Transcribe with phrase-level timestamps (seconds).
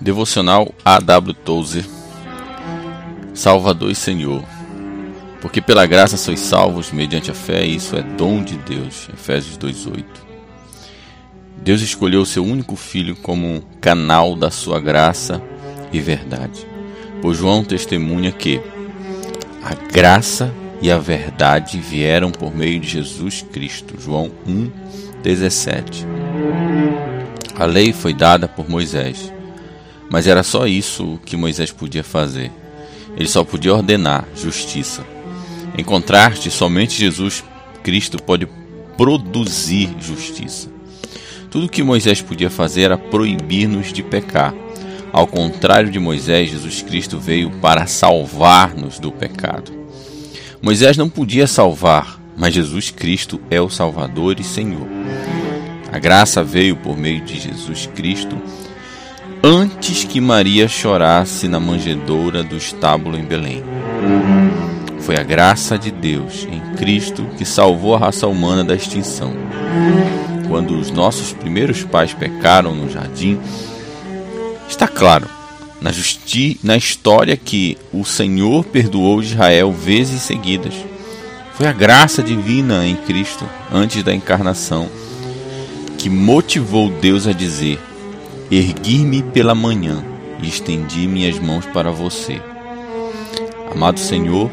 [0.00, 1.34] Devocional A.W.
[1.34, 1.84] Tozer.
[3.34, 4.42] Salvador e Senhor
[5.42, 9.10] Porque pela graça sois salvos mediante a fé e isso é dom de Deus.
[9.12, 10.04] Efésios 2.8
[11.58, 15.42] Deus escolheu seu único filho como canal da sua graça
[15.92, 16.66] e verdade.
[17.20, 18.58] Pois João testemunha que
[19.62, 24.00] a graça e a verdade vieram por meio de Jesus Cristo.
[24.00, 26.06] João 1.17
[27.54, 29.30] A lei foi dada por Moisés
[30.10, 32.50] mas era só isso que Moisés podia fazer.
[33.16, 35.06] Ele só podia ordenar justiça.
[35.78, 37.44] Em contraste, somente Jesus
[37.84, 38.48] Cristo pode
[38.96, 40.68] produzir justiça.
[41.48, 44.52] Tudo que Moisés podia fazer era proibir-nos de pecar.
[45.12, 49.72] Ao contrário de Moisés, Jesus Cristo veio para salvar-nos do pecado.
[50.60, 54.86] Moisés não podia salvar, mas Jesus Cristo é o Salvador e Senhor.
[55.90, 58.36] A graça veio por meio de Jesus Cristo
[59.42, 63.62] antes que Maria chorasse na manjedoura do estábulo em Belém.
[65.00, 69.32] Foi a graça de Deus em Cristo que salvou a raça humana da extinção.
[70.46, 73.38] Quando os nossos primeiros pais pecaram no jardim,
[74.68, 75.26] está claro
[75.80, 80.74] na, justi na história que o Senhor perdoou Israel vezes seguidas.
[81.54, 84.88] Foi a graça divina em Cristo, antes da encarnação,
[85.96, 87.78] que motivou Deus a dizer:
[88.50, 90.02] Ergui-me pela manhã
[90.42, 92.42] e estendi minhas mãos para você.
[93.70, 94.50] Amado Senhor,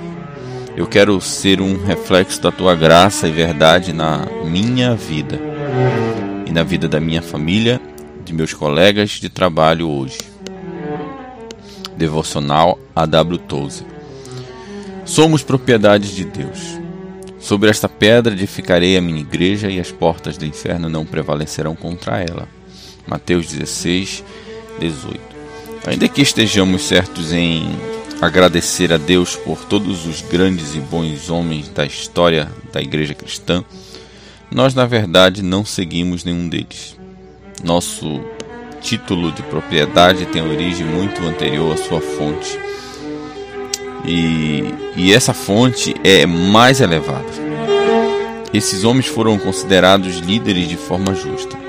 [0.76, 5.40] eu quero ser um reflexo da tua graça e verdade na minha vida
[6.46, 7.82] e na vida da minha família,
[8.24, 10.20] de meus colegas de trabalho hoje.
[11.98, 13.40] Devocional A.W.
[13.40, 13.88] Tozer.
[15.06, 16.80] Somos propriedades de Deus.
[17.40, 22.20] Sobre esta pedra edificarei a minha igreja e as portas do inferno não prevalecerão contra
[22.22, 22.57] ela.
[23.08, 24.24] Mateus 16,
[24.80, 25.20] 18.
[25.86, 27.66] Ainda que estejamos certos em
[28.22, 33.64] agradecer a Deus por todos os grandes e bons homens da história da igreja cristã,
[34.52, 36.98] nós na verdade não seguimos nenhum deles.
[37.64, 38.22] Nosso
[38.82, 42.60] título de propriedade tem origem muito anterior à sua fonte.
[44.06, 44.64] E,
[44.96, 47.26] e essa fonte é mais elevada.
[48.54, 51.67] Esses homens foram considerados líderes de forma justa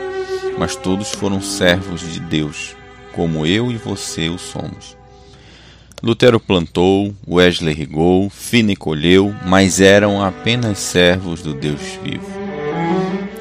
[0.59, 2.75] mas todos foram servos de Deus,
[3.15, 4.97] como eu e você o somos.
[6.03, 12.27] Lutero plantou, Wesley regou, Finney colheu, mas eram apenas servos do Deus vivo.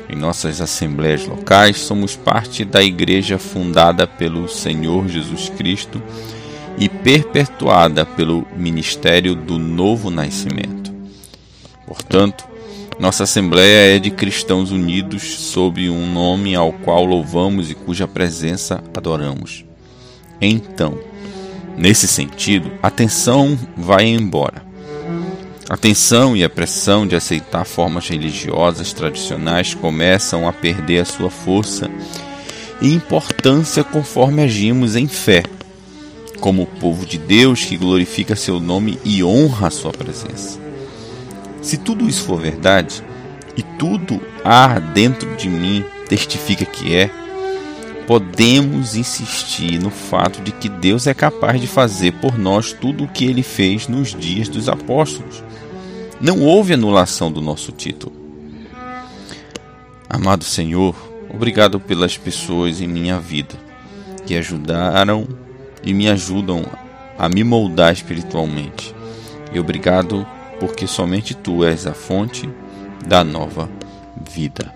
[0.09, 6.01] Em nossas assembleias locais, somos parte da igreja fundada pelo Senhor Jesus Cristo
[6.79, 10.91] e perpetuada pelo ministério do novo nascimento.
[11.85, 12.47] Portanto,
[12.99, 18.83] nossa Assembleia é de cristãos unidos sob um nome ao qual louvamos e cuja presença
[18.95, 19.63] adoramos.
[20.41, 20.97] Então,
[21.77, 24.65] nesse sentido, a tensão vai embora.
[25.69, 31.29] A tensão e a pressão de aceitar formas religiosas tradicionais começam a perder a sua
[31.29, 31.91] força
[32.81, 35.43] e importância conforme agimos em fé,
[36.39, 40.66] como o povo de Deus que glorifica seu nome e honra a sua presença.
[41.67, 43.03] Se tudo isso for verdade,
[43.57, 47.11] e tudo há dentro de mim testifica que é,
[48.07, 53.07] podemos insistir no fato de que Deus é capaz de fazer por nós tudo o
[53.09, 55.43] que ele fez nos dias dos apóstolos.
[56.21, 58.15] Não houve anulação do nosso título.
[60.09, 60.95] Amado Senhor,
[61.29, 63.55] obrigado pelas pessoas em minha vida
[64.25, 65.27] que ajudaram
[65.83, 66.65] e me ajudam
[67.19, 68.95] a me moldar espiritualmente.
[69.51, 70.25] E obrigado
[70.59, 72.49] porque somente tu és a fonte
[73.05, 73.69] da nova
[74.15, 74.73] vida.